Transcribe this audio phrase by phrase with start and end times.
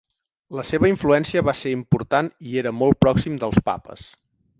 [0.59, 4.09] La seva influència va ser important i era molt pròxim dels papes.